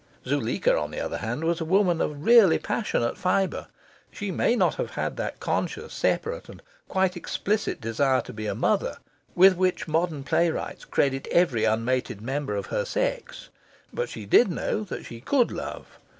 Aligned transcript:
Zuleika, 0.25 0.75
on 0.79 0.89
the 0.89 0.99
other 0.99 1.19
hand, 1.19 1.43
was 1.43 1.61
a 1.61 1.63
woman 1.63 2.01
of 2.01 2.25
really 2.25 2.57
passionate 2.57 3.19
fibre. 3.19 3.67
She 4.11 4.31
may 4.31 4.55
not 4.55 4.73
have 4.73 4.89
had 4.95 5.15
that 5.17 5.39
conscious, 5.39 5.93
separate, 5.93 6.49
and 6.49 6.63
quite 6.87 7.15
explicit 7.15 7.79
desire 7.79 8.21
to 8.21 8.33
be 8.33 8.47
a 8.47 8.55
mother 8.55 8.97
with 9.35 9.55
which 9.55 9.87
modern 9.87 10.23
playwrights 10.23 10.85
credit 10.85 11.27
every 11.29 11.65
unmated 11.65 12.19
member 12.19 12.55
of 12.55 12.65
her 12.73 12.83
sex. 12.83 13.49
But 13.93 14.09
she 14.09 14.25
did 14.25 14.49
know 14.49 14.83
that 14.85 15.05
she 15.05 15.21
could 15.21 15.51
love. 15.51 15.99